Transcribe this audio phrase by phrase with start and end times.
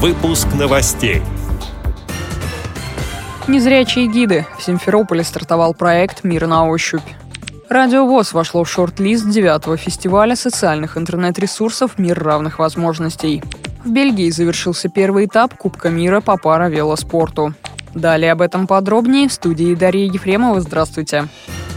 [0.00, 1.22] Выпуск новостей.
[3.48, 4.46] Незрячие гиды.
[4.56, 7.02] В Симферополе стартовал проект «Мир на ощупь».
[7.68, 13.42] Радио ВОЗ вошло в шорт-лист девятого фестиваля социальных интернет-ресурсов «Мир равных возможностей».
[13.84, 17.54] В Бельгии завершился первый этап Кубка мира по паравелоспорту.
[17.92, 20.60] Далее об этом подробнее в студии Дарья Ефремова.
[20.60, 21.22] Здравствуйте.
[21.22, 21.67] Здравствуйте.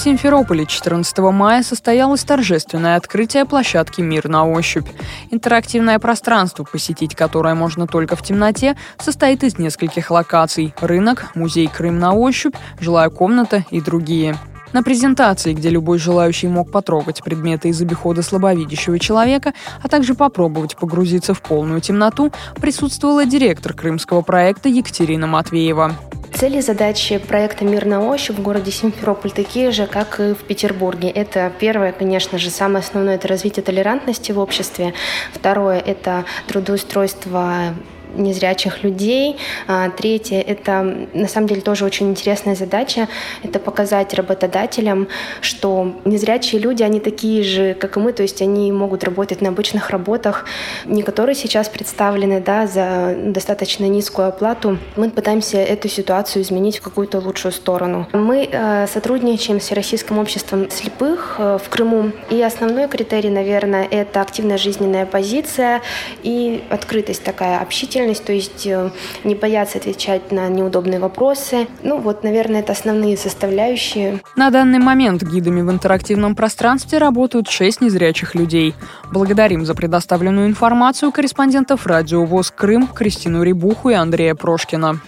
[0.00, 4.88] В Симферополе 14 мая состоялось торжественное открытие площадки «Мир на ощупь».
[5.30, 11.98] Интерактивное пространство, посетить которое можно только в темноте, состоит из нескольких локаций– рынок, музей «Крым
[11.98, 14.38] на ощупь», жилая комната и другие.
[14.72, 20.76] На презентации, где любой желающий мог потрогать предметы из обихода слабовидящего человека, а также попробовать
[20.76, 25.92] погрузиться в полную темноту, присутствовала директор крымского проекта Екатерина Матвеева.
[26.32, 30.38] Цели и задачи проекта «Мир на ощупь» в городе Симферополь такие же, как и в
[30.38, 31.10] Петербурге.
[31.10, 34.94] Это первое, конечно же, самое основное– это развитие толерантности в обществе.
[35.34, 37.74] Второе– это трудоустройство
[38.14, 39.36] незрячих людей.
[39.66, 43.08] А, третье– это, на самом деле, тоже очень интересная задача.
[43.42, 45.08] Это показать работодателям,
[45.40, 49.48] что незрячие люди, они такие же, как и мы, то есть они могут работать на
[49.48, 50.46] обычных работах,
[50.84, 54.78] не которые сейчас представлены да, за достаточно низкую оплату.
[54.96, 58.08] Мы пытаемся эту ситуацию изменить в какую-то лучшую сторону.
[58.12, 62.12] Мы э, сотрудничаем с Российским обществом слепых э, в Крыму.
[62.30, 65.82] И основной критерий, наверное, это активная жизненная позиция
[66.22, 68.90] и открытость такая, общительность общительность, то есть э,
[69.24, 71.66] не бояться отвечать на неудобные вопросы.
[71.82, 74.20] Ну вот, наверное, это основные составляющие.
[74.36, 78.74] На данный момент гидами в интерактивном пространстве работают шесть незрячих людей.
[79.12, 85.00] Благодарим за предоставленную информацию корреспондентов радио ВОЗ Крым Кристину Рибуху и Андрея Прошкина.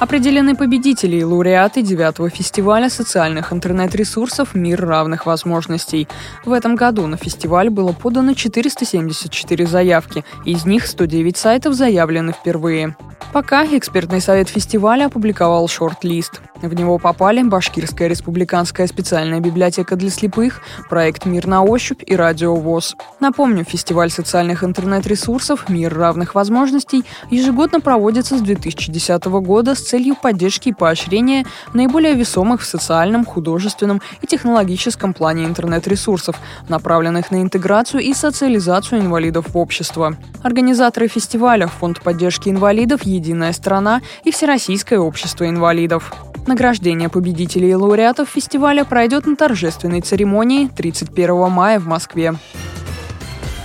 [0.00, 6.08] Определены победители и лауреаты девятого фестиваля социальных интернет-ресурсов «Мир равных возможностей».
[6.42, 12.96] В этом году на фестиваль было подано 474 заявки, из них 109 сайтов заявлены впервые.
[13.32, 16.40] Пока экспертный совет фестиваля опубликовал шорт-лист.
[16.62, 20.60] В него попали Башкирская республиканская специальная библиотека для слепых,
[20.90, 22.96] проект «Мир на ощупь» и радио ВОЗ.
[23.18, 30.70] Напомню, фестиваль социальных интернет-ресурсов «Мир равных возможностей» ежегодно проводится с 2010 года с целью поддержки
[30.70, 36.36] и поощрения наиболее весомых в социальном, художественном и технологическом плане интернет-ресурсов,
[36.68, 40.16] направленных на интеграцию и социализацию инвалидов в общество.
[40.42, 46.12] Организаторы фестиваля– Фонд поддержки инвалидов «Единая страна» и Всероссийское общество инвалидов.
[46.46, 52.34] Награждение победителей и лауреатов фестиваля пройдет на торжественной церемонии 31 мая в Москве.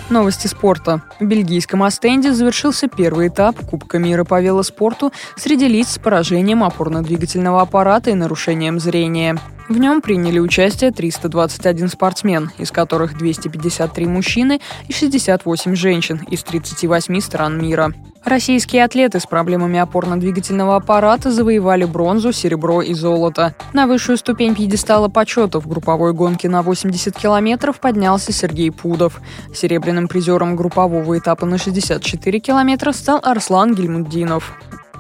[0.10, 1.02] Новости спорта.
[1.20, 7.62] В бельгийском Астенде завершился первый этап Кубка мира по велоспорту среди лиц с поражением опорно-двигательного
[7.62, 9.40] аппарата и нарушением зрения.
[9.68, 17.20] В нем приняли участие 321 спортсмен, из которых 253 мужчины и 68 женщин из 38
[17.20, 17.92] стран мира.
[18.26, 23.54] Российские атлеты с проблемами опорно-двигательного аппарата завоевали бронзу, серебро и золото.
[23.72, 29.22] На высшую ступень пьедестала почета в групповой гонке на 80 километров поднялся Сергей Пудов.
[29.54, 34.54] Серебряным призером группового этапа на 64 километра стал Арслан Гельмуддинов.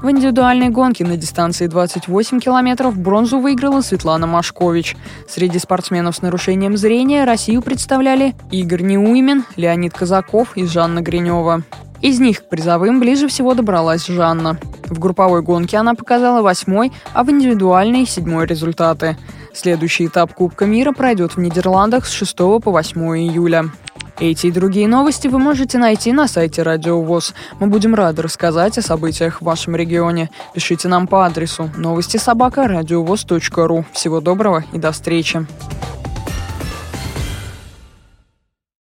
[0.03, 4.95] В индивидуальной гонке на дистанции 28 километров бронзу выиграла Светлана Машкович.
[5.27, 11.63] Среди спортсменов с нарушением зрения Россию представляли Игорь Неуймин, Леонид Казаков и Жанна Гринева.
[12.05, 14.59] Из них к призовым ближе всего добралась Жанна.
[14.83, 19.17] В групповой гонке она показала восьмой, а в индивидуальной– седьмой результаты.
[19.55, 23.71] Следующий этап Кубка мира пройдет в Нидерландах с 6 по 8 июля.
[24.19, 27.33] Эти и другие новости вы можете найти на сайте Радио ВОЗ.
[27.59, 30.29] Мы будем рады рассказать о событиях в вашем регионе.
[30.53, 33.83] Пишите нам по адресу новости собака ру.
[33.93, 35.47] Всего доброго и до встречи.